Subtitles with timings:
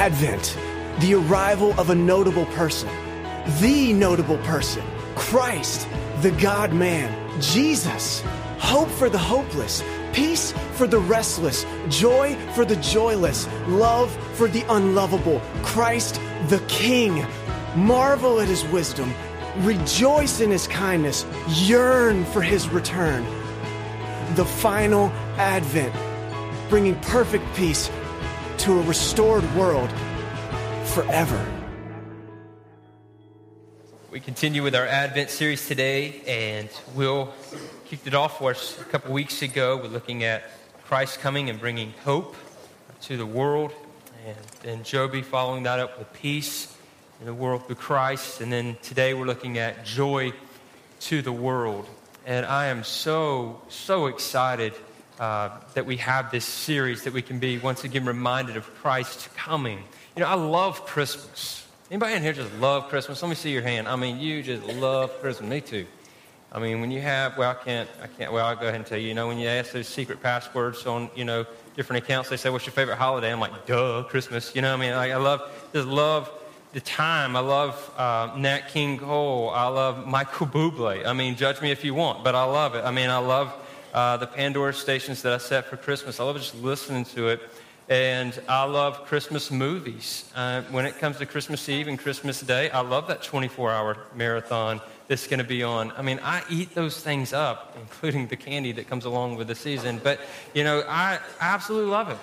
[0.00, 0.56] Advent,
[1.00, 2.88] the arrival of a notable person,
[3.60, 4.82] the notable person,
[5.14, 5.86] Christ,
[6.22, 8.22] the God man, Jesus,
[8.58, 9.84] hope for the hopeless,
[10.14, 17.26] peace for the restless, joy for the joyless, love for the unlovable, Christ the King.
[17.76, 19.12] Marvel at his wisdom,
[19.58, 23.22] rejoice in his kindness, yearn for his return.
[24.34, 25.94] The final advent,
[26.70, 27.90] bringing perfect peace
[28.60, 29.90] to a restored world
[30.84, 31.42] forever.
[34.10, 37.32] We continue with our Advent series today, and Will
[37.86, 39.78] kicked it off for us a couple weeks ago.
[39.78, 40.42] We're looking at
[40.84, 42.36] Christ coming and bringing hope
[43.04, 43.72] to the world,
[44.26, 46.76] and then Joby following that up with peace
[47.20, 48.42] in the world through Christ.
[48.42, 50.34] And then today we're looking at joy
[51.00, 51.88] to the world.
[52.26, 54.74] And I am so, so excited
[55.20, 59.28] uh, that we have this series that we can be once again reminded of Christ
[59.36, 59.78] coming.
[60.16, 61.68] You know, I love Christmas.
[61.90, 63.22] Anybody in here just love Christmas?
[63.22, 63.86] Let me see your hand.
[63.86, 65.50] I mean, you just love Christmas.
[65.50, 65.86] Me too.
[66.50, 68.86] I mean, when you have, well, I can't, I can't, well, I'll go ahead and
[68.86, 71.44] tell you, you know, when you ask those secret passwords on, you know,
[71.76, 73.30] different accounts, they say, what's your favorite holiday?
[73.30, 74.54] I'm like, duh, Christmas.
[74.56, 74.94] You know what I mean?
[74.94, 75.42] I, I love,
[75.74, 76.32] just love
[76.72, 77.36] the time.
[77.36, 79.50] I love uh, Nat King Cole.
[79.50, 81.06] I love Michael Bublé.
[81.06, 82.84] I mean, judge me if you want, but I love it.
[82.84, 83.52] I mean, I love
[83.92, 86.20] uh, the Pandora stations that I set for Christmas.
[86.20, 87.40] I love just listening to it.
[87.88, 90.30] And I love Christmas movies.
[90.36, 93.96] Uh, when it comes to Christmas Eve and Christmas Day, I love that 24 hour
[94.14, 95.90] marathon that's going to be on.
[95.96, 99.56] I mean, I eat those things up, including the candy that comes along with the
[99.56, 100.00] season.
[100.04, 100.20] But,
[100.54, 102.18] you know, I, I absolutely love it.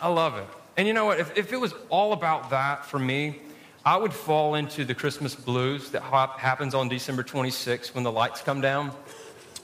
[0.00, 0.46] I love it.
[0.76, 1.18] And you know what?
[1.18, 3.40] If, if it was all about that for me,
[3.84, 8.40] I would fall into the Christmas blues that happens on December 26th when the lights
[8.40, 8.92] come down.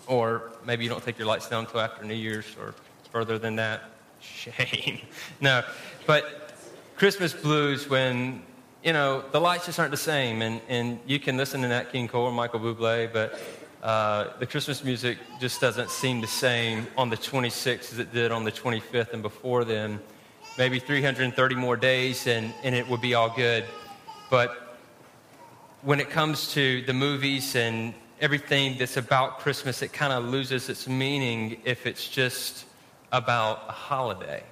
[0.06, 2.74] Or maybe you don't take your lights down until after New Year's or
[3.10, 3.82] further than that.
[4.20, 5.00] Shame.
[5.40, 5.62] no.
[6.06, 6.52] But
[6.96, 8.42] Christmas blues when,
[8.82, 10.42] you know, the lights just aren't the same.
[10.42, 13.40] And, and you can listen to Nat King Cole or Michael Bublé, but
[13.82, 18.32] uh, the Christmas music just doesn't seem the same on the 26th as it did
[18.32, 20.00] on the 25th and before then.
[20.56, 23.64] Maybe 330 more days and, and it would be all good.
[24.30, 24.78] But
[25.82, 30.68] when it comes to the movies and everything that's about Christmas, it kind of loses
[30.68, 32.64] its meaning if it's just
[33.12, 34.42] about a holiday.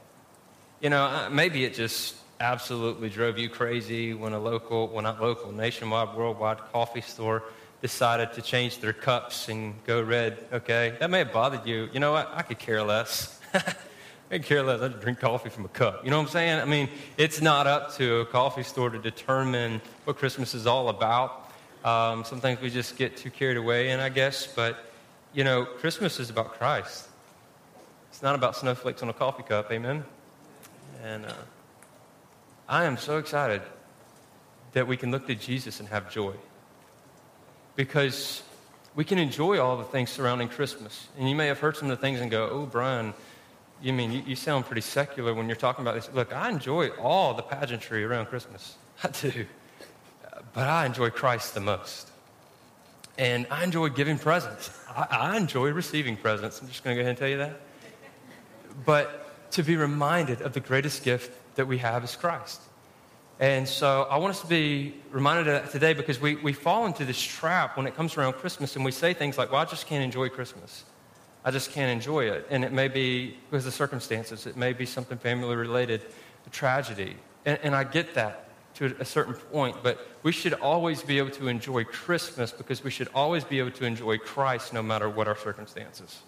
[0.81, 5.21] You know, uh, maybe it just absolutely drove you crazy when a local, well, not
[5.21, 7.45] local, nationwide, worldwide coffee store
[7.81, 10.97] decided to change their cups and go red, okay?
[11.00, 11.89] That may have bothered you.
[11.93, 12.31] You know what?
[12.34, 13.41] I could care less.
[13.55, 13.61] I
[14.31, 14.81] could care less.
[14.81, 16.05] I just drink coffee from a cup.
[16.05, 16.61] You know what I'm saying?
[16.61, 20.89] I mean, it's not up to a coffee store to determine what Christmas is all
[20.89, 21.41] about.
[21.84, 24.47] Um, sometimes we just get too carried away in, I guess.
[24.47, 24.84] But,
[25.32, 27.09] you know, Christmas is about Christ.
[28.10, 29.70] It's not about snowflakes on a coffee cup.
[29.72, 30.04] Amen?
[31.03, 31.32] And uh,
[32.69, 33.62] I am so excited
[34.72, 36.34] that we can look to Jesus and have joy.
[37.75, 38.43] Because
[38.94, 41.09] we can enjoy all the things surrounding Christmas.
[41.19, 43.14] And you may have heard some of the things and go, oh, Brian,
[43.82, 46.09] you mean you, you, sound pretty secular when you're talking about this.
[46.12, 48.76] Look, I enjoy all the pageantry around Christmas.
[49.03, 49.47] I do.
[50.54, 52.10] But I enjoy Christ the most.
[53.18, 54.70] And I enjoy giving presents.
[54.88, 56.60] I, I enjoy receiving presents.
[56.60, 57.60] I'm just going to go ahead and tell you that.
[58.84, 62.60] But to be reminded of the greatest gift that we have is Christ.
[63.40, 66.86] And so I want us to be reminded of that today because we, we fall
[66.86, 69.64] into this trap when it comes around Christmas and we say things like, well, I
[69.64, 70.84] just can't enjoy Christmas.
[71.44, 72.46] I just can't enjoy it.
[72.50, 76.02] And it may be because of the circumstances, it may be something family related,
[76.46, 77.16] a tragedy.
[77.44, 78.41] And, and I get that
[78.75, 82.91] to a certain point, but we should always be able to enjoy Christmas because we
[82.91, 86.22] should always be able to enjoy Christ no matter what our circumstances.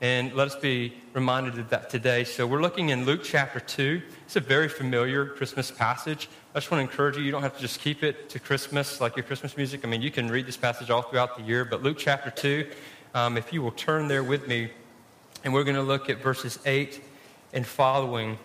[0.00, 2.22] And let us be reminded of that today.
[2.22, 4.00] So we're looking in Luke chapter 2.
[4.26, 6.28] It's a very familiar Christmas passage.
[6.54, 9.00] I just want to encourage you, you don't have to just keep it to Christmas
[9.00, 9.84] like your Christmas music.
[9.84, 12.70] I mean, you can read this passage all throughout the year, but Luke chapter 2,
[13.14, 14.70] um, if you will turn there with me,
[15.42, 17.02] and we're going to look at verses 8
[17.52, 18.38] and following.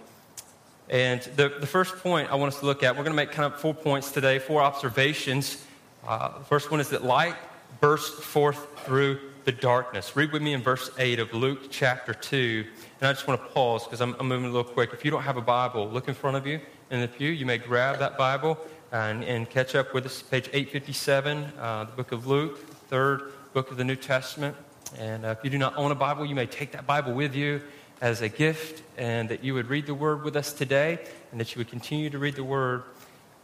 [0.94, 3.32] And the, the first point I want us to look at, we're going to make
[3.32, 5.66] kind of four points today, four observations.
[6.08, 7.34] Uh, first one is that light
[7.80, 10.16] bursts forth through the darkness.
[10.16, 12.64] Read with me in verse 8 of Luke chapter 2.
[13.02, 14.92] And I just want to pause because I'm, I'm, moving a little quick.
[14.94, 16.60] If you don't have a Bible, look in front of you
[16.92, 17.32] in the pew.
[17.32, 18.60] You may grab that Bible
[18.92, 23.72] and, and catch up with us, page 857, uh, the book of Luke, third book
[23.72, 24.56] of the New Testament.
[25.00, 27.34] And uh, if you do not own a Bible, you may take that Bible with
[27.34, 27.64] you
[28.04, 31.00] as a gift and that you would read the Word with us today
[31.32, 32.84] and that you would continue to read the Word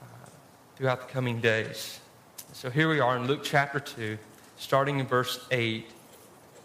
[0.02, 0.06] uh,
[0.76, 2.02] throughout the coming days.
[2.52, 4.18] So here we are in Luke chapter 2,
[4.58, 5.90] starting in verse 8.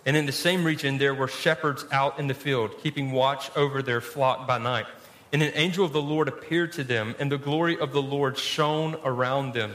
[0.06, 3.80] And in the same region, there were shepherds out in the field, keeping watch over
[3.80, 4.86] their flock by night.
[5.32, 8.36] and an angel of the Lord appeared to them, and the glory of the Lord
[8.36, 9.72] shone around them,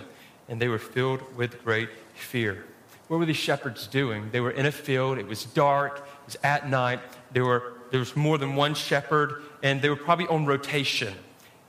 [0.50, 2.66] and they were filled with great fear.
[3.07, 4.30] What were these shepherds doing?
[4.31, 7.00] They were in a field, it was dark, it was at night,
[7.31, 11.13] there, were, there was more than one shepherd, and they were probably on rotation.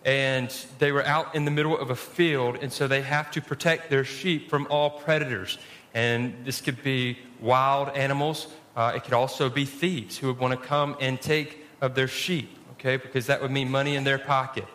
[0.04, 3.40] And they were out in the middle of a field, and so they have to
[3.40, 5.58] protect their sheep from all predators.
[5.92, 8.46] And this could be wild animals,
[8.76, 12.08] uh, it could also be thieves who would want to come and take of their
[12.08, 14.66] sheep, okay, because that would mean money in their pocket.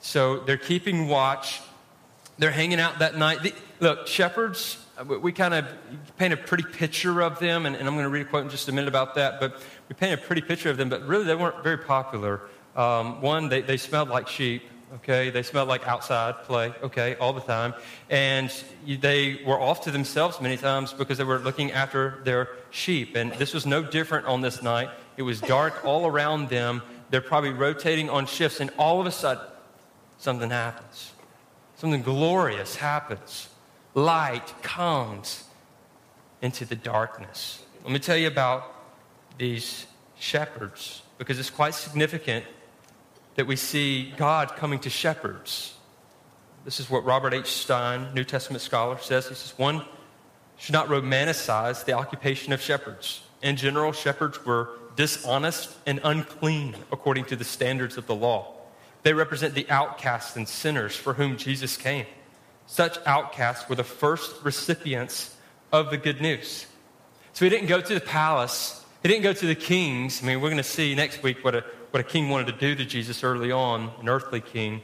[0.00, 1.62] So they're keeping watch.
[2.38, 3.42] They're hanging out that night.
[3.42, 4.83] The, look, shepherds,
[5.20, 5.66] we kind of
[6.16, 8.50] paint a pretty picture of them, and, and I'm going to read a quote in
[8.50, 11.24] just a minute about that, but we paint a pretty picture of them, but really
[11.24, 12.42] they weren't very popular.
[12.76, 14.62] Um, one, they, they smelled like sheep
[14.94, 15.30] okay?
[15.30, 17.74] They smelled like outside play, okay, all the time.
[18.10, 18.52] And
[18.86, 23.16] they were off to themselves many times because they were looking after their sheep.
[23.16, 24.90] And this was no different on this night.
[25.16, 26.82] It was dark all around them.
[27.10, 29.44] They're probably rotating on shifts, and all of a sudden,
[30.18, 31.12] something happens.
[31.76, 33.48] Something glorious happens.
[33.94, 35.44] Light comes
[36.42, 37.62] into the darkness.
[37.84, 38.74] Let me tell you about
[39.38, 39.86] these
[40.18, 42.44] shepherds because it's quite significant
[43.36, 45.74] that we see God coming to shepherds.
[46.64, 47.46] This is what Robert H.
[47.46, 49.28] Stein, New Testament scholar, says.
[49.28, 49.84] He says, one
[50.56, 53.22] should not romanticize the occupation of shepherds.
[53.42, 58.54] In general, shepherds were dishonest and unclean according to the standards of the law.
[59.02, 62.06] They represent the outcasts and sinners for whom Jesus came.
[62.66, 65.36] Such outcasts were the first recipients
[65.72, 66.66] of the good news.
[67.32, 70.22] So he didn't go to the palace, he didn't go to the kings.
[70.22, 71.64] I mean, we're going to see next week what a
[71.94, 74.82] what a king wanted to do to Jesus early on, an earthly king.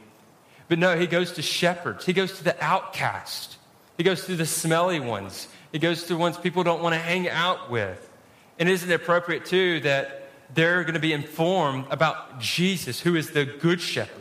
[0.69, 2.05] But no, he goes to shepherds.
[2.05, 3.57] He goes to the outcast.
[3.97, 5.49] He goes to the smelly ones.
[5.73, 8.09] He goes to ones people don't want to hang out with.
[8.57, 13.31] And isn't it appropriate, too, that they're going to be informed about Jesus, who is
[13.31, 14.20] the good shepherd?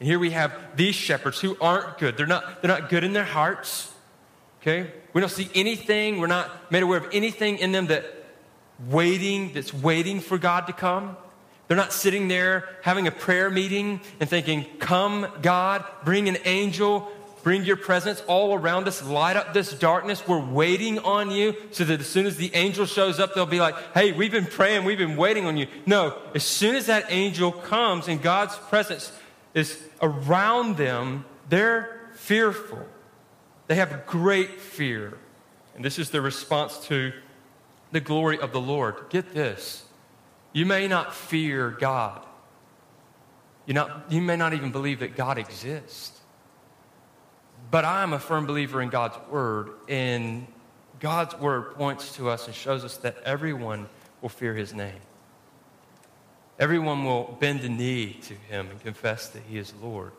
[0.00, 2.16] And here we have these shepherds who aren't good.
[2.16, 3.92] They're not, they're not good in their hearts.
[4.60, 4.90] Okay?
[5.12, 6.18] We don't see anything.
[6.18, 8.04] We're not made aware of anything in them that
[8.88, 11.16] waiting, that's waiting for God to come.
[11.68, 17.12] They're not sitting there having a prayer meeting and thinking, Come, God, bring an angel,
[17.44, 20.26] bring your presence all around us, light up this darkness.
[20.26, 23.60] We're waiting on you so that as soon as the angel shows up, they'll be
[23.60, 25.68] like, Hey, we've been praying, we've been waiting on you.
[25.86, 29.12] No, as soon as that angel comes and God's presence
[29.54, 32.86] is around them, they're fearful.
[33.66, 35.18] They have great fear.
[35.74, 37.12] And this is the response to
[37.92, 38.96] the glory of the Lord.
[39.10, 39.84] Get this
[40.52, 42.26] you may not fear God.
[43.66, 46.18] You, not, you may not even believe that God exists.
[47.70, 50.46] But I am a firm believer in God's word, and
[50.98, 53.88] God's word points to us and shows us that everyone
[54.22, 54.98] will fear his name.
[56.60, 60.12] Everyone will bend the knee to him and confess that he is Lord.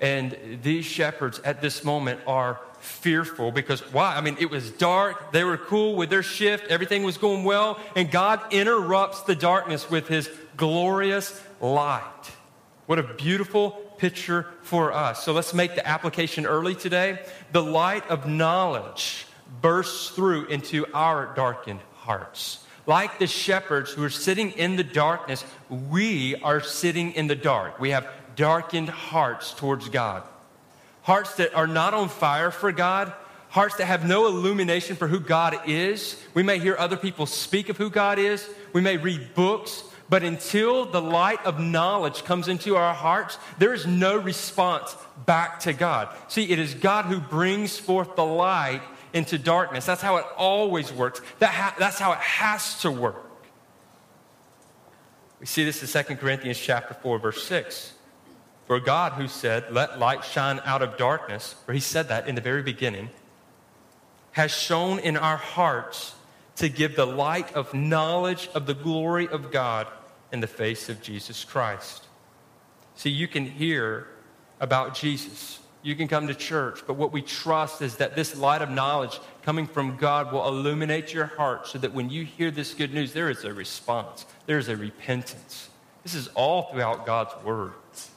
[0.00, 4.16] And these shepherds at this moment are fearful because why?
[4.16, 5.32] I mean, it was dark.
[5.32, 6.68] They were cool with their shift.
[6.68, 7.78] Everything was going well.
[7.94, 12.30] And God interrupts the darkness with his glorious light.
[12.86, 15.22] What a beautiful picture for us.
[15.24, 17.18] So let's make the application early today.
[17.52, 19.26] The light of knowledge
[19.60, 22.63] bursts through into our darkened hearts.
[22.86, 27.80] Like the shepherds who are sitting in the darkness, we are sitting in the dark.
[27.80, 30.22] We have darkened hearts towards God.
[31.02, 33.12] Hearts that are not on fire for God,
[33.48, 36.20] hearts that have no illumination for who God is.
[36.34, 40.22] We may hear other people speak of who God is, we may read books, but
[40.22, 45.72] until the light of knowledge comes into our hearts, there is no response back to
[45.72, 46.08] God.
[46.28, 48.82] See, it is God who brings forth the light
[49.14, 49.86] into darkness.
[49.86, 51.22] That's how it always works.
[51.38, 53.30] That ha- that's how it has to work.
[55.40, 57.92] We see this in 2 Corinthians chapter 4 verse 6.
[58.66, 62.34] For God, who said, Let light shine out of darkness, for he said that in
[62.34, 63.10] the very beginning,
[64.32, 66.14] has shone in our hearts
[66.56, 69.86] to give the light of knowledge of the glory of God
[70.32, 72.04] in the face of Jesus Christ.
[72.96, 74.08] See, you can hear
[74.60, 75.60] about Jesus.
[75.84, 79.20] You can come to church, but what we trust is that this light of knowledge
[79.42, 83.12] coming from God will illuminate your heart so that when you hear this good news,
[83.12, 85.68] there is a response, there is a repentance.
[86.02, 87.72] This is all throughout God's word.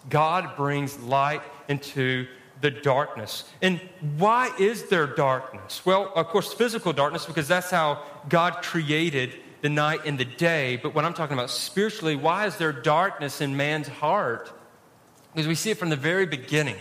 [0.09, 2.27] God brings light into
[2.61, 3.43] the darkness.
[3.61, 3.81] And
[4.17, 5.85] why is there darkness?
[5.85, 10.77] Well, of course, physical darkness, because that's how God created the night and the day.
[10.81, 14.51] But what I'm talking about spiritually, why is there darkness in man's heart?
[15.33, 16.77] Because we see it from the very beginning.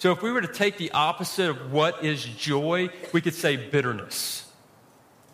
[0.00, 3.58] So if we were to take the opposite of what is joy, we could say
[3.58, 4.50] bitterness.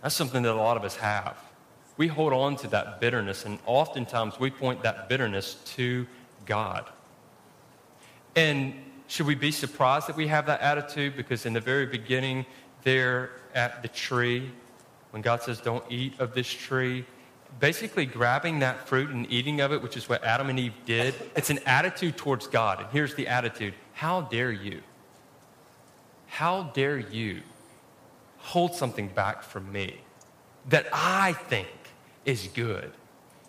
[0.02, 1.36] That's something that a lot of us have.
[1.96, 6.08] We hold on to that bitterness, and oftentimes we point that bitterness to
[6.46, 6.84] God.
[8.34, 8.74] And
[9.06, 11.16] should we be surprised that we have that attitude?
[11.16, 12.44] Because in the very beginning,
[12.82, 14.50] there at the tree,
[15.10, 17.04] when God says, don't eat of this tree,
[17.60, 21.14] basically grabbing that fruit and eating of it, which is what Adam and Eve did,
[21.36, 22.80] it's an attitude towards God.
[22.80, 24.82] And here's the attitude How dare you?
[26.26, 27.40] How dare you
[28.36, 30.02] hold something back from me
[30.68, 31.68] that I think
[32.26, 32.92] is good?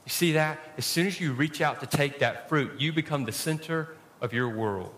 [0.05, 0.57] You see that?
[0.77, 3.89] As soon as you reach out to take that fruit, you become the center
[4.21, 4.93] of your world.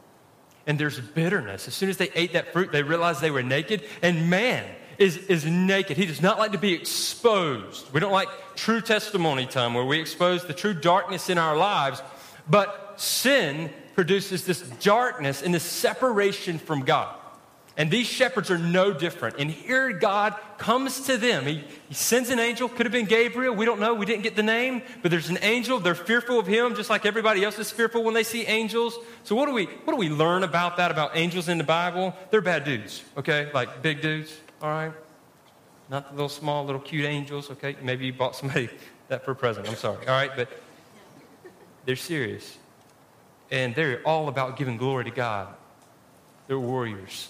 [0.68, 1.68] And there's bitterness.
[1.68, 3.82] As soon as they ate that fruit, they realized they were naked.
[4.04, 5.98] And man is, is naked.
[5.98, 7.92] He does not like to be exposed.
[7.92, 12.04] We don't like true testimony time where we expose the true darkness in our lives.
[12.48, 17.14] But sin produces this darkness and this separation from God.
[17.76, 19.36] And these shepherds are no different.
[19.40, 21.46] And here God comes to them.
[21.46, 23.54] He, he, sends an angel, could have been Gabriel.
[23.54, 23.94] We don't know.
[23.94, 24.84] We didn't get the name.
[25.02, 25.82] But there's an angel.
[25.82, 28.98] They're fearful of him, just like everybody else is fearful when they see angels.
[29.26, 32.16] So what do we what do we learn about that, about angels in the Bible?
[32.32, 33.52] They're bad dudes, okay?
[33.54, 34.94] Like big dudes, all right?
[35.90, 37.76] Not the little small, little cute angels, okay?
[37.82, 38.70] Maybe you bought somebody
[39.10, 39.68] that for a present.
[39.68, 40.32] I'm sorry, all right?
[40.34, 40.48] But
[41.84, 42.59] they're serious.
[43.52, 45.48] And they're all about giving glory to God.
[46.48, 47.30] They're warriors.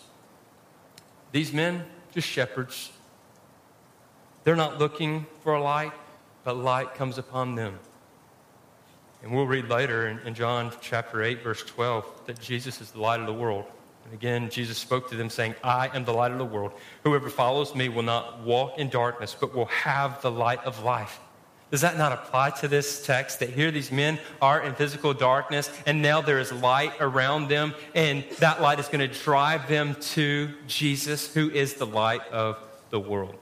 [1.32, 2.92] These men, just shepherds.
[4.44, 5.94] They're not looking for a light,
[6.44, 7.78] but light comes upon them.
[9.22, 13.02] And we'll read later in, in, John chapter 8, verse 12, that Jesus is the
[13.02, 13.66] light of the world.
[14.06, 16.72] And again, Jesus spoke to them, saying, I am the light of the world.
[17.04, 21.20] Whoever follows me will not walk in darkness, but will have the light of life.
[21.72, 25.70] Does that not apply to this text that here these men are in physical darkness
[25.86, 29.96] and now there is light around them and that light is going to drive them
[29.96, 32.58] to Jesus, who is the light of
[32.90, 33.36] the world?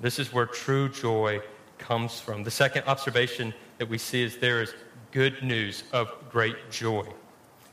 [0.00, 1.40] This is where true joy
[1.78, 2.44] comes from.
[2.44, 4.72] The second observation that we see is there is
[5.10, 7.06] good news of great joy.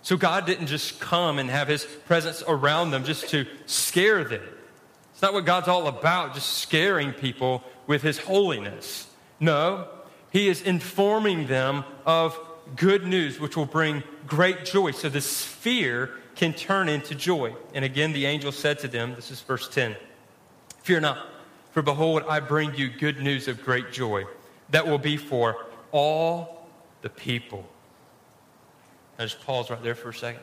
[0.01, 4.43] So God didn't just come and have his presence around them just to scare them.
[5.13, 9.07] It's not what God's all about, just scaring people with his holiness.
[9.39, 9.87] No,
[10.31, 12.39] he is informing them of
[12.75, 14.91] good news, which will bring great joy.
[14.91, 17.55] So this fear can turn into joy.
[17.73, 19.95] And again, the angel said to them, this is verse 10
[20.81, 21.27] Fear not,
[21.71, 24.25] for behold, I bring you good news of great joy
[24.71, 26.67] that will be for all
[27.01, 27.65] the people.
[29.19, 30.41] I just pause right there for a second.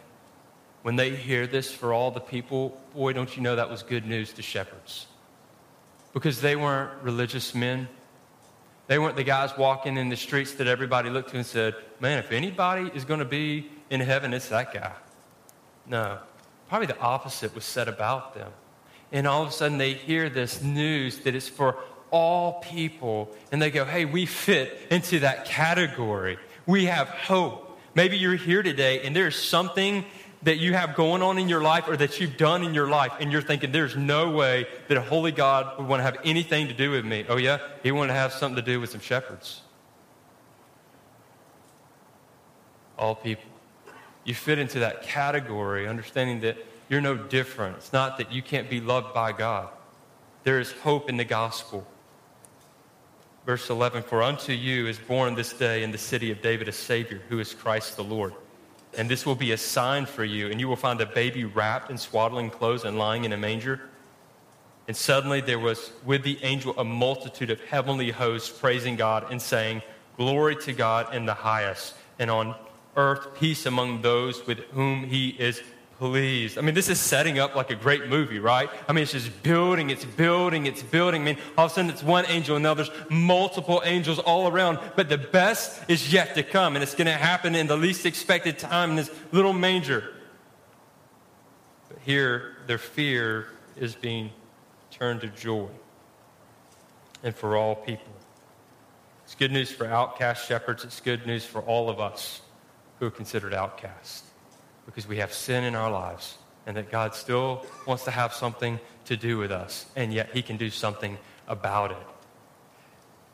[0.82, 4.06] When they hear this for all the people, boy, don't you know that was good
[4.06, 5.06] news to shepherds.
[6.14, 7.88] Because they weren't religious men
[8.90, 12.18] they weren't the guys walking in the streets that everybody looked to and said, Man,
[12.18, 14.90] if anybody is going to be in heaven, it's that guy.
[15.86, 16.18] No.
[16.68, 18.50] Probably the opposite was said about them.
[19.12, 21.76] And all of a sudden they hear this news that it's for
[22.10, 23.30] all people.
[23.52, 26.36] And they go, Hey, we fit into that category.
[26.66, 27.78] We have hope.
[27.94, 30.04] Maybe you're here today and there's something
[30.42, 33.12] that you have going on in your life or that you've done in your life,
[33.20, 36.68] and you're thinking, there's no way that a holy God would want to have anything
[36.68, 37.26] to do with me.
[37.28, 37.58] Oh, yeah?
[37.82, 39.60] He wanted to have something to do with some shepherds.
[42.98, 43.44] All people.
[44.24, 46.56] You fit into that category, understanding that
[46.88, 47.76] you're no different.
[47.76, 49.68] It's not that you can't be loved by God,
[50.44, 51.86] there is hope in the gospel.
[53.44, 56.72] Verse 11 For unto you is born this day in the city of David a
[56.72, 58.34] Savior, who is Christ the Lord.
[58.96, 61.90] And this will be a sign for you, and you will find a baby wrapped
[61.90, 63.80] in swaddling clothes and lying in a manger.
[64.88, 69.40] And suddenly there was with the angel a multitude of heavenly hosts praising God and
[69.40, 69.82] saying,
[70.16, 72.54] Glory to God in the highest, and on
[72.96, 75.62] earth peace among those with whom he is
[76.00, 76.56] pleased.
[76.56, 78.70] I mean, this is setting up like a great movie, right?
[78.88, 81.20] I mean, it's just building, it's building, it's building.
[81.20, 84.48] I mean, all of a sudden it's one angel, and now there's multiple angels all
[84.48, 84.78] around.
[84.96, 88.06] But the best is yet to come, and it's going to happen in the least
[88.06, 90.14] expected time in this little manger.
[91.90, 94.30] But here, their fear is being
[94.90, 95.68] turned to joy,
[97.22, 98.14] and for all people.
[99.26, 100.82] It's good news for outcast shepherds.
[100.82, 102.40] It's good news for all of us
[102.98, 104.29] who are considered outcasts
[104.90, 108.80] because we have sin in our lives and that God still wants to have something
[109.04, 111.16] to do with us, and yet He can do something
[111.48, 112.06] about it.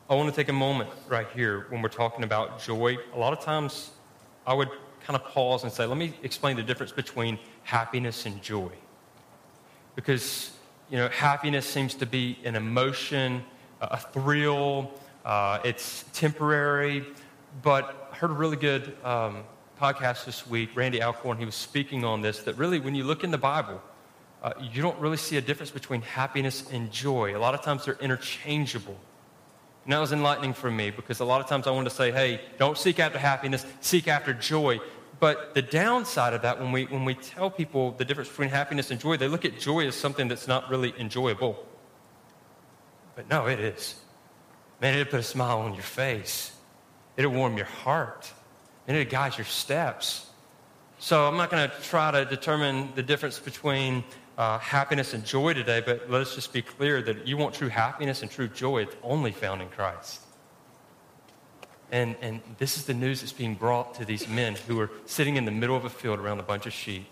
[0.09, 2.97] I want to take a moment right here when we're talking about joy.
[3.13, 3.89] A lot of times
[4.45, 4.69] I would
[5.03, 8.71] kind of pause and say, let me explain the difference between happiness and joy.
[9.95, 10.51] Because,
[10.89, 13.43] you know, happiness seems to be an emotion,
[13.81, 14.91] a thrill,
[15.25, 17.05] uh, it's temporary,
[17.61, 19.43] but I heard a really good um,
[19.79, 23.23] podcast this week, Randy Alcorn, he was speaking on this that really, when you look
[23.23, 23.81] in the Bible,
[24.41, 27.35] uh, you don't really see a difference between happiness and joy.
[27.35, 28.97] A lot of times they're interchangeable.
[29.83, 32.11] And that was enlightening for me because a lot of times I want to say,
[32.11, 34.79] hey, don't seek after happiness, seek after joy.
[35.19, 38.91] but the downside of that, when we, when we tell people the difference between happiness
[38.91, 41.65] and joy, they look at joy as something that's not really enjoyable.
[43.15, 43.95] But no, it is.
[44.81, 46.51] Man, it'll put a smile on your face.
[47.15, 48.31] It'll warm your heart.
[48.87, 50.27] And it'll guide your steps.
[50.99, 54.03] So I'm not going to try to determine the difference between
[54.37, 58.21] uh, happiness and joy today, but let's just be clear that you want true happiness
[58.21, 60.21] and true joy, it's only found in Christ.
[61.91, 65.37] And, and this is the news that's being brought to these men who are sitting
[65.37, 67.07] in the middle of a field around a bunch of sheep,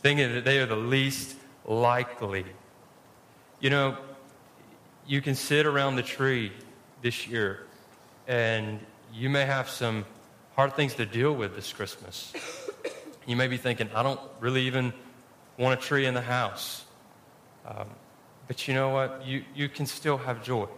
[0.00, 2.44] thinking that they are the least likely.
[3.60, 3.96] You know,
[5.06, 6.52] you can sit around the tree
[7.02, 7.66] this year
[8.26, 8.80] and
[9.12, 10.04] you may have some
[10.60, 12.34] hard things to deal with this Christmas.
[13.26, 14.92] You may be thinking, I don't really even
[15.56, 16.84] want a tree in the house.
[17.66, 17.88] Um,
[18.46, 19.24] but you know what?
[19.24, 20.68] You, you can still have joy.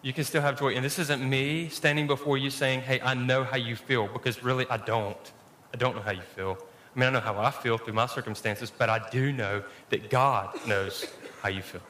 [0.00, 0.72] You can still have joy.
[0.74, 4.42] And this isn't me standing before you saying, hey, I know how you feel, because
[4.42, 5.32] really I don't.
[5.74, 6.56] I don't know how you feel.
[6.96, 10.08] I mean, I know how I feel through my circumstances, but I do know that
[10.08, 11.04] God knows
[11.42, 11.82] how you feel.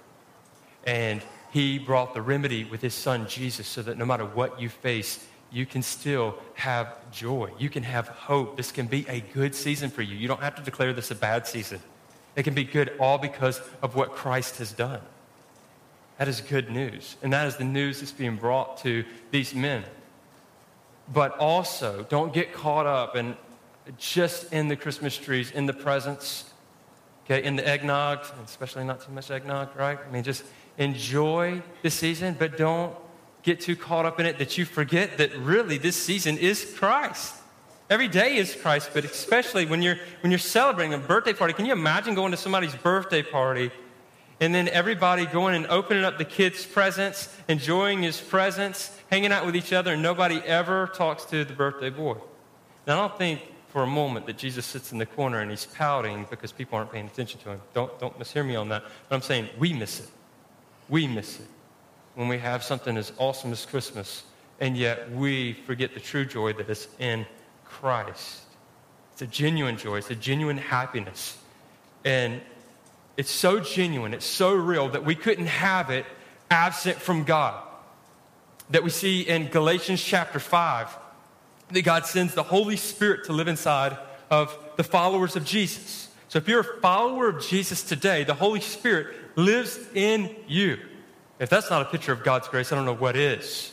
[0.85, 4.69] And He brought the remedy with His Son, Jesus, so that no matter what you
[4.69, 7.51] face, you can still have joy.
[7.59, 8.57] You can have hope.
[8.57, 10.17] This can be a good season for you.
[10.17, 11.81] You don't have to declare this a bad season.
[12.37, 15.01] It can be good all because of what Christ has done.
[16.19, 17.17] That is good news.
[17.23, 19.85] And that is the news that's being brought to these men.
[21.13, 23.37] But also, don't get caught up in
[23.97, 26.45] just in the Christmas trees, in the presents,
[27.25, 29.99] okay, in the eggnog, especially not too much eggnog, right?
[30.07, 30.45] I mean, just
[30.77, 32.95] enjoy the season, but don't
[33.43, 37.35] get too caught up in it that you forget that really this season is Christ.
[37.91, 41.55] Every day is Christ, but especially when you're, when you're celebrating a birthday party.
[41.55, 43.71] Can you imagine going to somebody's birthday party
[44.41, 49.47] and then everybody going and opening up the kids' presents, enjoying his presents, hanging out
[49.47, 52.17] with each other, and nobody ever talks to the birthday boy?
[52.87, 55.67] Now, I don't think for a moment that Jesus sits in the corner and he's
[55.67, 57.61] pouting because people aren't paying attention to him.
[57.73, 58.83] Don't, don't mishear me on that.
[59.09, 60.09] But I'm saying we miss it.
[60.89, 61.47] We miss it
[62.19, 64.25] when we have something as awesome as Christmas,
[64.59, 67.25] and yet we forget the true joy that is in
[67.65, 68.41] Christ.
[69.13, 71.39] It's a genuine joy, it's a genuine happiness.
[72.05, 72.41] And
[73.17, 76.07] it's so genuine, it's so real that we couldn't have it
[76.51, 77.63] absent from God.
[78.71, 80.99] That we see in Galatians chapter 5
[81.71, 83.97] that God sends the Holy Spirit to live inside
[84.29, 86.09] of the followers of Jesus.
[86.27, 90.79] So if you're a follower of Jesus today, the Holy Spirit lives in you.
[91.39, 93.73] If that's not a picture of God's grace, I don't know what is.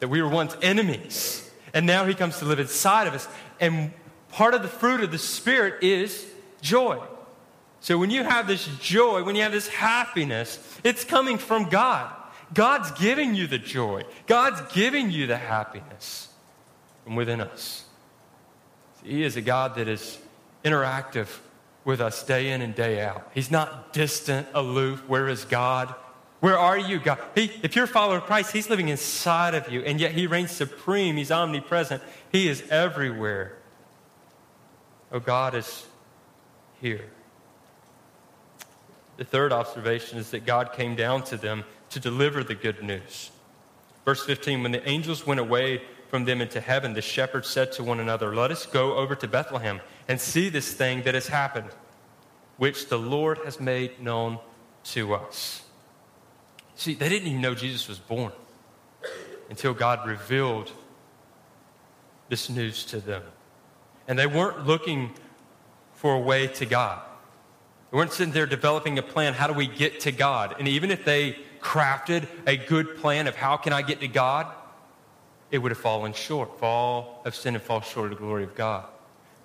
[0.00, 3.26] That we were once enemies, and now He comes to live inside of us.
[3.60, 3.92] And
[4.30, 6.26] part of the fruit of the Spirit is
[6.60, 7.00] joy.
[7.80, 12.12] So when you have this joy, when you have this happiness, it's coming from God.
[12.52, 16.28] God's giving you the joy, God's giving you the happiness
[17.04, 17.84] from within us.
[19.02, 20.18] He is a God that is
[20.64, 21.28] interactive
[21.84, 23.30] with us day in and day out.
[23.34, 25.08] He's not distant, aloof.
[25.08, 25.94] Where is God?
[26.40, 27.18] Where are you, God?
[27.34, 30.26] He, if you're a follower of Christ, He's living inside of you, and yet He
[30.26, 31.16] reigns supreme.
[31.16, 32.02] He's omnipresent.
[32.30, 33.56] He is everywhere.
[35.10, 35.86] Oh, God is
[36.80, 37.06] here.
[39.16, 43.30] The third observation is that God came down to them to deliver the good news.
[44.04, 47.82] Verse 15 When the angels went away from them into heaven, the shepherds said to
[47.82, 51.70] one another, Let us go over to Bethlehem and see this thing that has happened,
[52.58, 54.38] which the Lord has made known
[54.84, 55.62] to us.
[56.76, 58.32] See, they didn't even know Jesus was born
[59.48, 60.70] until God revealed
[62.28, 63.22] this news to them.
[64.06, 65.12] And they weren't looking
[65.94, 67.00] for a way to God.
[67.90, 70.56] They weren't sitting there developing a plan, how do we get to God?
[70.58, 74.46] And even if they crafted a good plan of how can I get to God,
[75.50, 76.60] it would have fallen short.
[76.60, 78.84] Fall of sin and fall short of the glory of God.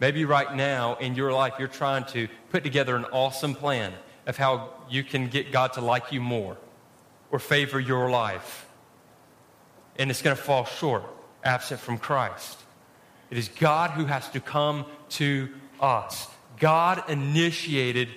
[0.02, 3.94] Maybe right now in your life, you're trying to put together an awesome plan
[4.28, 6.58] of how you can get God to like you more
[7.32, 8.68] or favor your life.
[9.98, 11.04] And it's going to fall short,
[11.44, 12.60] absent from Christ.
[13.30, 16.28] It is God who has to come to us.
[16.60, 18.10] God initiated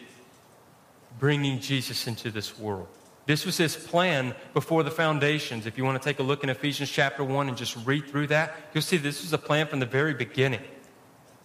[1.18, 2.88] bringing Jesus into this world.
[3.26, 5.66] This was his plan before the foundations.
[5.66, 8.26] If you want to take a look in Ephesians chapter 1 and just read through
[8.26, 10.60] that, you'll see this was a plan from the very beginning.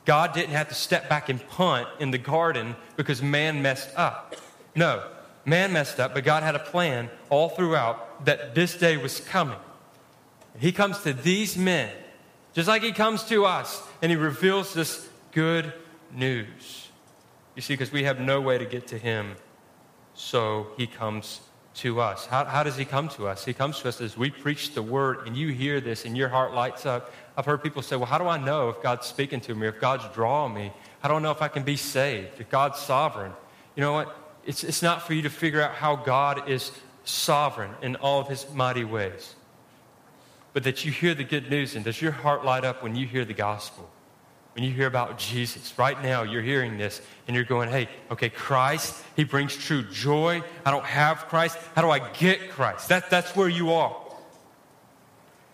[0.03, 4.35] God didn't have to step back and punt in the garden because man messed up.
[4.75, 5.03] No,
[5.45, 9.57] Man messed up, but God had a plan all throughout that this day was coming.
[10.59, 11.91] He comes to these men,
[12.53, 15.73] just like He comes to us, and He reveals this good
[16.13, 16.89] news.
[17.55, 19.35] You see, because we have no way to get to Him,
[20.13, 21.41] so He comes
[21.75, 22.25] to us.
[22.25, 23.45] How, how does he come to us?
[23.45, 26.27] He comes to us as we preach the word and you hear this and your
[26.27, 27.13] heart lights up.
[27.37, 29.79] I've heard people say, well, how do I know if God's speaking to me if
[29.79, 30.73] God's drawing me?
[31.01, 33.31] I don't know if I can be saved, if God's sovereign?
[33.75, 34.13] You know what?
[34.49, 36.71] It's, it's not for you to figure out how God is
[37.03, 39.35] sovereign in all of his mighty ways,
[40.53, 41.75] but that you hear the good news.
[41.75, 43.87] And does your heart light up when you hear the gospel?
[44.55, 48.29] When you hear about Jesus, right now you're hearing this and you're going, hey, okay,
[48.31, 50.41] Christ, He brings true joy.
[50.65, 51.55] I don't have Christ.
[51.75, 52.89] How do I get Christ?
[52.89, 53.95] That, that's where you are.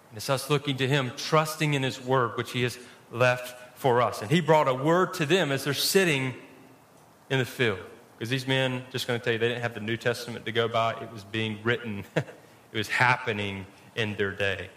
[0.10, 2.80] And it's us looking to Him, trusting in His word, which He has
[3.12, 4.22] left for us.
[4.22, 6.34] And He brought a word to them as they're sitting
[7.30, 7.80] in the field.
[8.18, 10.52] Because these men, just going to tell you, they didn't have the New Testament to
[10.52, 10.94] go by.
[11.02, 12.26] It was being written, it
[12.78, 14.70] was happening in their day.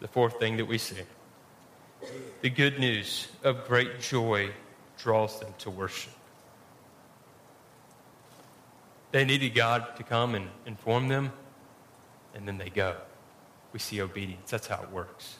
[0.00, 0.96] The fourth thing that we see
[2.40, 4.50] the good news of great joy
[4.96, 6.12] draws them to worship.
[9.12, 11.32] They needed God to come and inform them,
[12.34, 12.96] and then they go.
[13.72, 14.50] We see obedience.
[14.50, 15.36] That's how it works.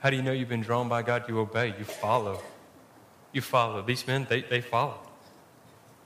[0.00, 1.28] How do you know you've been drawn by God?
[1.28, 2.42] You obey, you follow.
[3.32, 3.82] You follow.
[3.82, 4.98] These men, they, they followed.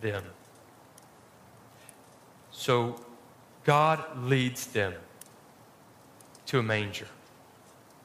[0.00, 0.24] them.
[2.50, 3.00] So
[3.64, 4.94] God leads them
[6.46, 7.06] to a manger.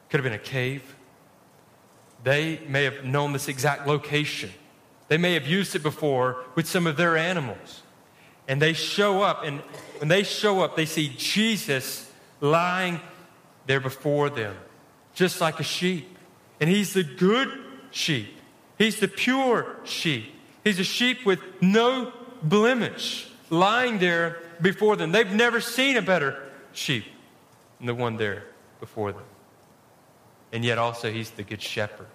[0.08, 0.94] Could have been a cave.
[2.24, 4.50] They may have known this exact location.
[5.08, 7.82] They may have used it before with some of their animals.
[8.48, 9.60] And they show up, and
[9.98, 13.00] when they show up, they see Jesus lying
[13.66, 14.56] there before them,
[15.14, 16.16] just like a sheep.
[16.60, 17.48] And he's the good
[17.90, 18.36] sheep,
[18.78, 20.32] he's the pure sheep.
[20.66, 25.12] He's a sheep with no blemish lying there before them.
[25.12, 27.04] They've never seen a better sheep
[27.78, 28.46] than the one there
[28.80, 29.22] before them.
[30.52, 32.08] And yet, also, he's the good shepherd.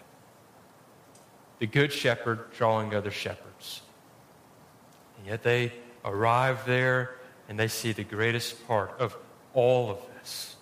[1.60, 3.84] The good shepherd drawing other shepherds.
[5.18, 5.72] And yet, they
[6.04, 7.16] arrive there
[7.48, 9.16] and they see the greatest part of
[9.54, 10.58] all of this.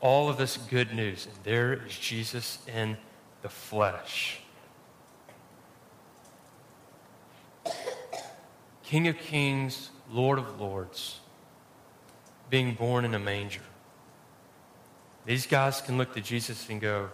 [0.00, 1.26] All of this good news.
[1.26, 2.96] And there is Jesus in
[3.42, 4.38] the flesh.
[8.84, 11.20] King of kings, Lord of lords,
[12.50, 13.62] being born in a manger.
[15.24, 17.08] These guys can look to Jesus and go,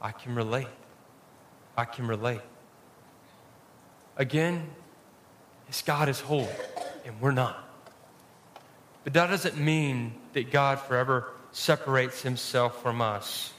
[0.00, 0.66] I can relate.
[1.76, 2.40] I can relate.
[4.16, 4.68] Again,
[5.66, 6.48] his God is holy,
[7.04, 7.68] and we're not.
[9.04, 13.52] But that doesn't mean that God forever separates himself from us.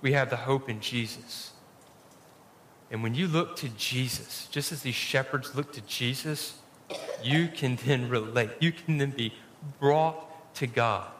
[0.00, 1.53] We have the hope in Jesus.
[2.90, 6.54] And when you look to Jesus, just as these shepherds look to Jesus,
[7.22, 8.50] you can then relate.
[8.60, 9.34] You can then be
[9.80, 11.10] brought to God.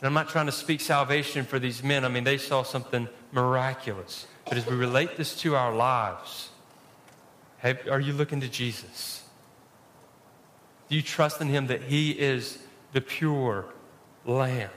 [0.00, 2.04] And I'm not trying to speak salvation for these men.
[2.04, 4.26] I mean, they saw something miraculous.
[4.46, 6.50] But as we relate this to our lives,
[7.58, 9.24] have, are you looking to Jesus?
[10.88, 12.58] Do you trust in him that he is
[12.92, 13.66] the pure
[14.26, 14.70] lamb?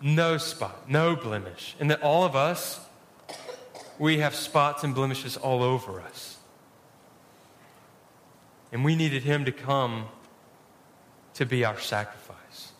[0.00, 1.76] No spot, no blemish.
[1.78, 2.80] And that all of us,
[4.02, 6.36] we have spots and blemishes all over us.
[8.72, 10.06] And we needed him to come
[11.34, 12.72] to be our sacrifice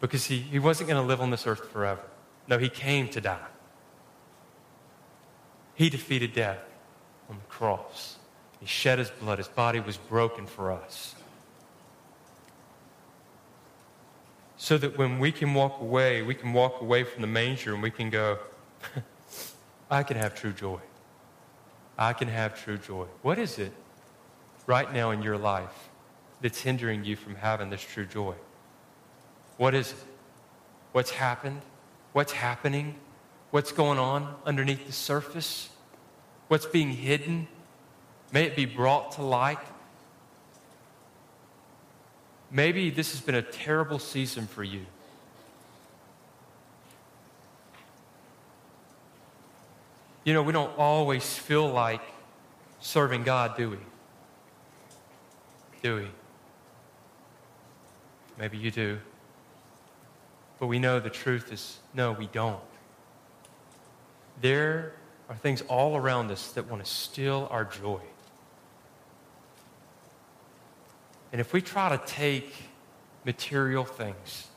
[0.00, 2.00] because he, he wasn't going to live on this earth forever.
[2.48, 3.50] No, he came to die.
[5.74, 6.64] He defeated death
[7.28, 8.16] on the cross.
[8.58, 9.36] He shed his blood.
[9.36, 11.14] His body was broken for us.
[14.56, 17.82] So that when we can walk away, we can walk away from the manger and
[17.82, 18.38] we can go,
[19.92, 20.80] I can have true joy.
[21.98, 23.04] I can have true joy.
[23.20, 23.74] What is it
[24.66, 25.90] right now in your life
[26.40, 28.34] that's hindering you from having this true joy?
[29.58, 29.98] What is it?
[30.92, 31.60] What's happened?
[32.14, 32.94] What's happening?
[33.50, 35.68] What's going on underneath the surface?
[36.48, 37.46] What's being hidden?
[38.32, 39.58] May it be brought to light.
[42.50, 44.86] Maybe this has been a terrible season for you.
[50.24, 52.00] You know, we don't always feel like
[52.80, 53.78] serving God, do we?
[55.82, 56.08] Do we?
[58.38, 58.98] Maybe you do.
[60.60, 62.60] But we know the truth is no, we don't.
[64.40, 64.92] There
[65.28, 68.00] are things all around us that want to steal our joy.
[71.32, 72.54] And if we try to take
[73.24, 74.48] material things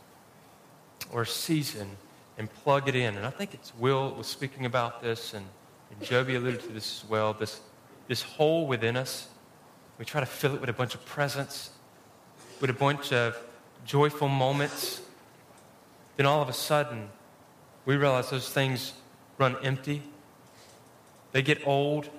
[1.12, 1.98] or season
[2.38, 5.46] and plug it in, and I think it's Will was speaking about this, and,
[5.92, 7.62] and Joby alluded to this as well, this,
[8.08, 9.30] this hole within us,
[9.98, 11.72] we try to fill it with a bunch of presents,
[12.60, 13.38] with a bunch of
[13.86, 15.02] joyful moments.
[16.18, 17.10] Then all of a sudden,
[17.86, 18.94] we realize those things
[19.38, 20.02] run empty.
[21.32, 22.06] They get old.
[22.06, 22.10] I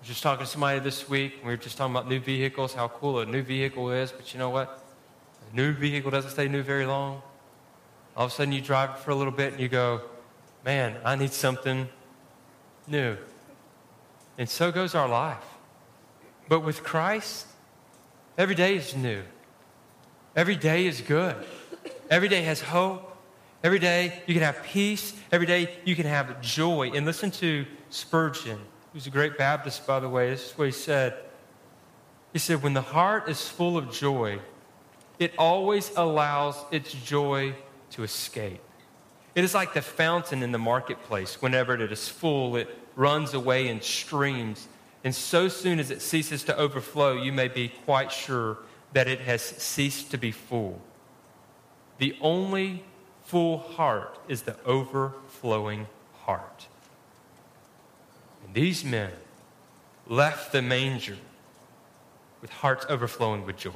[0.00, 1.34] was just talking to somebody this week.
[1.42, 4.12] We were just talking about new vehicles, how cool a new vehicle is.
[4.12, 4.84] But you know what?
[5.52, 7.22] A new vehicle doesn't stay new very long.
[8.16, 10.02] All of a sudden, you drive it for a little bit and you go,
[10.64, 11.88] man, I need something
[12.86, 13.16] new.
[14.38, 15.44] And so goes our life.
[16.48, 17.46] But with Christ,
[18.36, 19.22] every day is new.
[20.34, 21.36] Every day is good.
[22.10, 23.08] Every day has hope.
[23.64, 25.14] Every day you can have peace.
[25.30, 26.90] Every day you can have joy.
[26.94, 28.58] And listen to Spurgeon,
[28.92, 30.30] who's a great Baptist, by the way.
[30.30, 31.14] This is what he said.
[32.32, 34.40] He said, When the heart is full of joy,
[35.18, 37.54] it always allows its joy
[37.92, 38.60] to escape.
[39.34, 41.40] It is like the fountain in the marketplace.
[41.40, 44.68] Whenever it is full, it runs away in streams.
[45.04, 48.58] And so soon as it ceases to overflow, you may be quite sure
[48.92, 50.80] that it has ceased to be full.
[51.98, 52.84] The only
[53.24, 55.86] full heart is the overflowing
[56.24, 56.66] heart.
[58.44, 59.12] And these men
[60.06, 61.16] left the manger
[62.42, 63.70] with hearts overflowing with joy.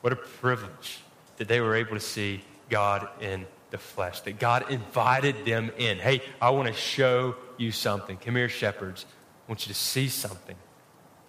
[0.00, 1.00] What a privilege
[1.36, 5.98] that they were able to see God in the flesh, that God invited them in.
[5.98, 8.16] Hey, I want to show you something.
[8.16, 9.04] Come here, shepherds.
[9.46, 10.56] I want you to see something.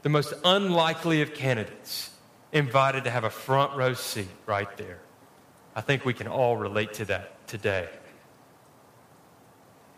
[0.02, 2.12] The most unlikely of candidates
[2.52, 5.00] invited to have a front row seat right there.
[5.76, 7.88] I think we can all relate to that today.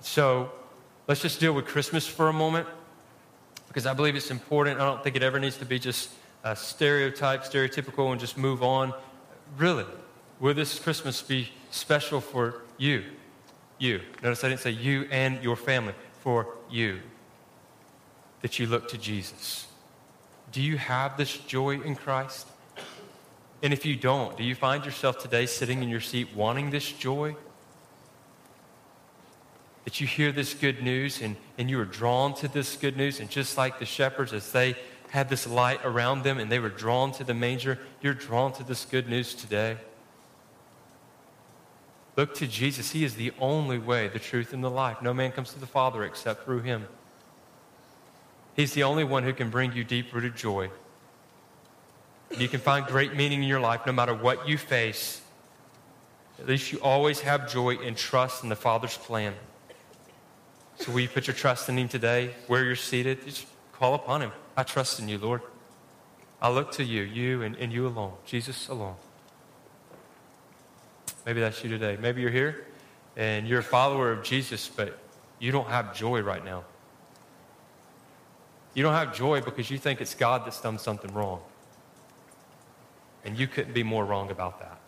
[0.01, 0.51] So
[1.07, 2.67] let's just deal with Christmas for a moment
[3.67, 4.79] because I believe it's important.
[4.79, 6.09] I don't think it ever needs to be just
[6.43, 8.93] a stereotype, stereotypical, and just move on.
[9.57, 9.85] Really,
[10.41, 13.05] will this Christmas be special for you?
[13.77, 14.01] You.
[14.21, 16.99] Notice I didn't say you and your family, for you.
[18.41, 19.67] That you look to Jesus.
[20.51, 22.47] Do you have this joy in Christ?
[23.63, 26.91] And if you don't, do you find yourself today sitting in your seat wanting this
[26.91, 27.35] joy?
[29.85, 33.19] That you hear this good news and, and you are drawn to this good news,
[33.19, 34.75] and just like the shepherds, as they
[35.11, 38.63] had this light around them and they were drawn to the manger, you're drawn to
[38.63, 39.77] this good news today.
[42.17, 42.91] Look to Jesus.
[42.91, 45.01] He is the only way, the truth, and the life.
[45.01, 46.87] No man comes to the Father except through him.
[48.55, 50.69] He's the only one who can bring you deep rooted joy.
[52.37, 55.21] You can find great meaning in your life no matter what you face.
[56.39, 59.33] At least you always have joy and trust in the Father's plan.
[60.77, 63.25] So will you put your trust in Him today, where you're seated?
[63.25, 64.31] Just call upon Him.
[64.57, 65.41] I trust in you, Lord.
[66.41, 68.95] I look to you, you and, and you alone, Jesus alone.
[71.25, 71.97] Maybe that's you today.
[71.99, 72.65] Maybe you're here
[73.15, 74.97] and you're a follower of Jesus, but
[75.39, 76.63] you don't have joy right now.
[78.73, 81.41] You don't have joy because you think it's God that's done something wrong.
[83.25, 84.79] And you couldn't be more wrong about that.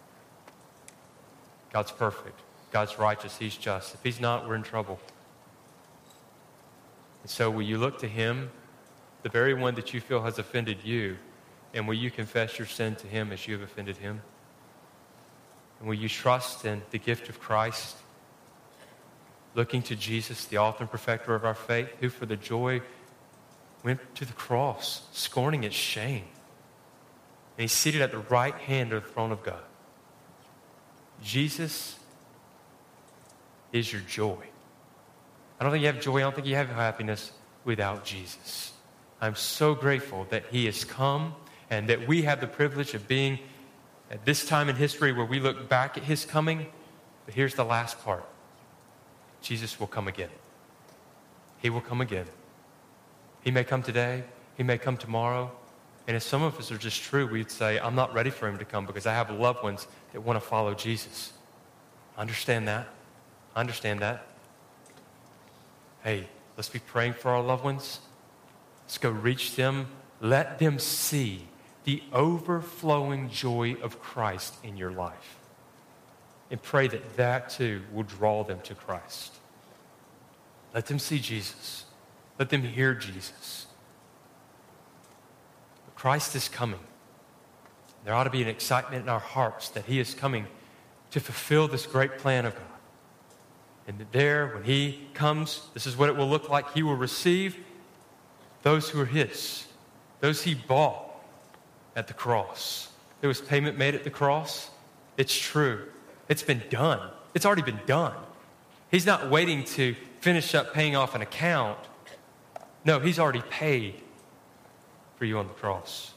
[1.71, 2.39] God's perfect.
[2.71, 3.37] God's righteous.
[3.37, 3.93] He's just.
[3.93, 4.99] If He's not, we're in trouble.
[7.21, 8.51] And so, will you look to Him,
[9.21, 11.17] the very one that you feel has offended you,
[11.73, 14.21] and will you confess your sin to Him as you have offended Him?
[15.83, 17.97] And will you trust in the gift of Christ,
[19.53, 22.81] looking to Jesus, the author and perfecter of our faith, who for the joy
[23.83, 26.23] went to the cross, scorning its shame?
[27.57, 29.59] And he's seated at the right hand of the throne of God.
[31.21, 31.99] Jesus
[33.73, 34.37] is your joy.
[35.59, 37.33] I don't think you have joy, I don't think you have happiness
[37.65, 38.71] without Jesus.
[39.19, 41.35] I'm so grateful that he has come
[41.69, 43.39] and that we have the privilege of being
[44.11, 46.67] at this time in history where we look back at his coming.
[47.25, 48.25] But here's the last part
[49.41, 50.29] Jesus will come again.
[51.61, 52.25] He will come again.
[53.41, 54.23] He may come today,
[54.55, 55.51] he may come tomorrow,
[56.07, 58.57] and if some of us are just true, we'd say, I'm not ready for him
[58.57, 61.31] to come because I have loved ones that want to follow Jesus.
[62.17, 62.87] Understand that.
[63.55, 64.27] Understand that.
[66.03, 67.99] Hey, let's be praying for our loved ones.
[68.83, 69.87] Let's go reach them.
[70.19, 71.47] Let them see
[71.83, 75.37] the overflowing joy of Christ in your life.
[76.49, 79.33] And pray that that too will draw them to Christ.
[80.73, 81.85] Let them see Jesus.
[82.39, 83.67] Let them hear Jesus.
[85.95, 86.79] Christ is coming.
[88.03, 90.47] There ought to be an excitement in our hearts that He is coming
[91.11, 92.63] to fulfill this great plan of God.
[93.87, 96.73] And that there, when He comes, this is what it will look like.
[96.73, 97.57] He will receive
[98.63, 99.65] those who are His,
[100.19, 101.12] those He bought,
[101.95, 102.89] at the cross.
[103.21, 104.69] There was payment made at the cross.
[105.17, 105.87] It's true.
[106.27, 107.11] It's been done.
[107.33, 108.15] It's already been done.
[108.91, 111.79] He's not waiting to finish up paying off an account.
[112.85, 113.95] No, he's already paid
[115.17, 116.13] for you on the cross.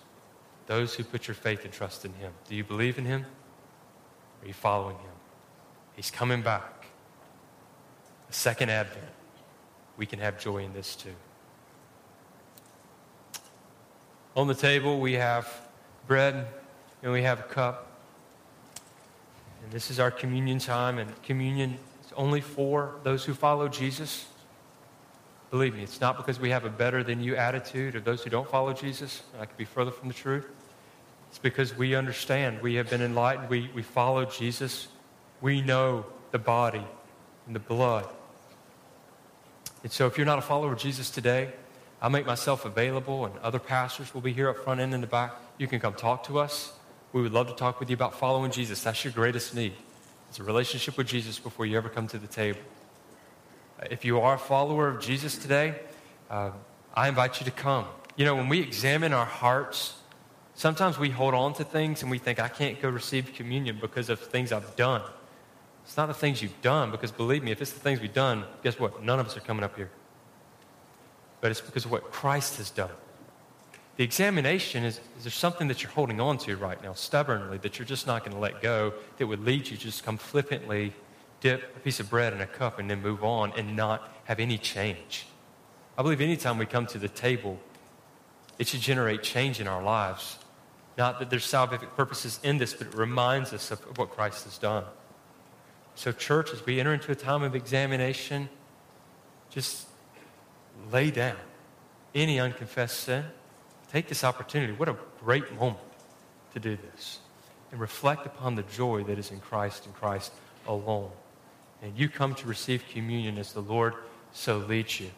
[0.67, 2.33] Those who put your faith and trust in him.
[2.49, 3.25] Do you believe in him?
[4.43, 5.13] Are you following him?
[5.95, 6.87] He's coming back.
[8.29, 9.07] The second advent.
[9.97, 11.15] We can have joy in this too.
[14.35, 15.66] On the table, we have
[16.07, 16.47] bread
[17.03, 17.87] and we have a cup.
[19.63, 24.27] And this is our communion time, and communion is only for those who follow Jesus.
[25.51, 28.31] Believe me, it's not because we have a better than you attitude of those who
[28.31, 29.23] don't follow Jesus.
[29.41, 30.47] I could be further from the truth.
[31.31, 32.63] It's because we understand.
[32.63, 33.49] We have been enlightened.
[33.49, 34.89] We, we follow Jesus.
[35.41, 36.85] We know the body
[37.47, 38.09] and the blood.
[39.83, 41.53] And so if you're not a follower of Jesus today,
[42.01, 45.07] I'll make myself available, and other pastors will be here up front and in the
[45.07, 45.35] back.
[45.59, 46.75] You can come talk to us.
[47.13, 48.83] We would love to talk with you about following Jesus.
[48.83, 49.73] That's your greatest need.
[50.29, 52.61] It's a relationship with Jesus before you ever come to the table.
[53.91, 55.77] If you are a follower of Jesus today,
[56.31, 56.51] uh,
[56.95, 57.87] I invite you to come.
[58.17, 59.99] You know, when we examine our hearts,
[60.55, 64.11] sometimes we hold on to things and we think, I can't go receive communion because
[64.11, 65.03] of things I've done.
[65.85, 68.45] It's not the things you've done, because believe me, if it's the things we've done,
[68.63, 69.03] guess what?
[69.03, 69.91] None of us are coming up here.
[71.41, 72.91] But it's because of what Christ has done.
[73.97, 77.79] The examination is, is there something that you're holding on to right now, stubbornly, that
[77.79, 80.93] you're just not going to let go, that would lead you to just come flippantly
[81.41, 84.41] dip a piece of bread in a cup and then move on and not have
[84.41, 85.27] any change.
[85.97, 87.59] I believe anytime we come to the table,
[88.59, 90.39] it should generate change in our lives.
[90.99, 94.59] Not that there's salvific purposes in this, but it reminds us of what Christ has
[94.59, 94.85] done.
[95.95, 98.49] So, church, as we enter into a time of examination,
[99.51, 99.86] just
[100.91, 101.37] lay down
[102.15, 103.25] any unconfessed sin.
[103.93, 104.73] Take this opportunity.
[104.73, 105.81] What a great moment
[106.55, 107.21] to do this.
[107.71, 110.33] And reflect upon the joy that is in Christ and Christ
[110.67, 111.11] alone
[111.83, 113.95] and you come to receive communion as the Lord
[114.33, 115.11] so leads you.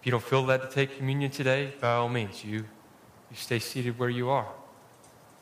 [0.00, 2.58] If you don't feel led to take communion today, by all means, you,
[3.30, 4.48] you stay seated where you are.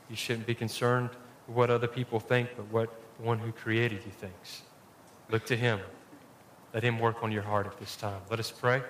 [0.09, 1.11] You shouldn't be concerned
[1.47, 4.63] with what other people think, but what the one who created you thinks.
[5.31, 5.81] Look to him.
[6.75, 8.21] Let him work on your heart at this time.
[8.29, 8.83] Let us pray.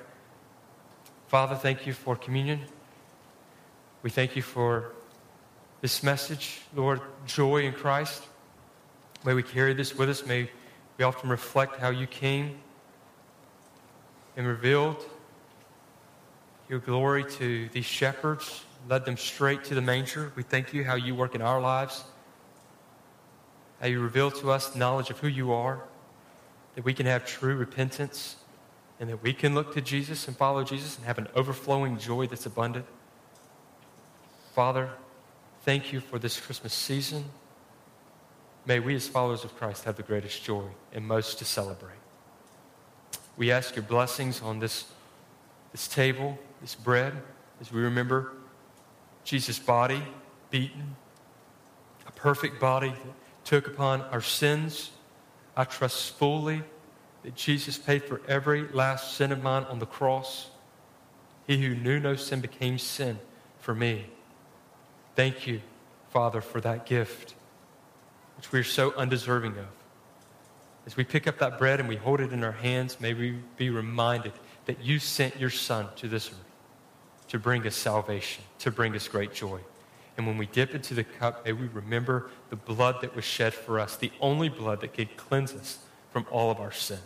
[1.28, 2.60] Father, thank you for communion.
[4.02, 4.92] We thank you for
[5.82, 8.22] this message, Lord, joy in Christ.
[9.22, 10.24] May we carry this with us.
[10.24, 10.50] May
[10.96, 12.58] we often reflect how you came
[14.34, 15.04] and revealed
[16.70, 20.32] your glory to these shepherds, led them straight to the manger.
[20.36, 22.02] We thank you how you work in our lives,
[23.80, 25.84] how you reveal to us knowledge of who you are,
[26.74, 28.37] that we can have true repentance,
[29.00, 32.26] and that we can look to Jesus and follow Jesus and have an overflowing joy
[32.26, 32.87] that's abundant.
[34.54, 34.90] Father,
[35.62, 37.24] thank you for this Christmas season.
[38.66, 41.98] May we, as followers of Christ, have the greatest joy and most to celebrate.
[43.37, 44.84] We ask your blessings on this,
[45.72, 47.14] this table, this bread,
[47.60, 48.32] as we remember
[49.24, 50.02] Jesus' body
[50.50, 50.96] beaten,
[52.06, 54.92] a perfect body that took upon our sins.
[55.56, 56.62] I trust fully
[57.22, 60.48] that Jesus paid for every last sin of mine on the cross.
[61.46, 63.18] He who knew no sin became sin
[63.60, 64.06] for me.
[65.14, 65.60] Thank you,
[66.10, 67.34] Father, for that gift
[68.36, 69.66] which we are so undeserving of.
[70.86, 73.38] As we pick up that bread and we hold it in our hands, may we
[73.56, 74.32] be reminded
[74.66, 76.38] that you sent your Son to this earth
[77.28, 79.60] to bring us salvation, to bring us great joy.
[80.16, 83.53] And when we dip into the cup, may we remember the blood that was shed
[83.53, 85.79] for us, the only blood that could cleanse us
[86.12, 87.00] from all of our sin.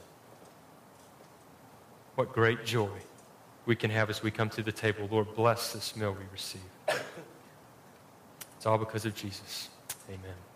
[2.16, 2.90] What great joy
[3.64, 5.08] we can have as we come to the table.
[5.10, 6.60] Lord, bless this meal we receive.
[8.56, 9.68] It's all because of Jesus.
[10.08, 10.47] Amen.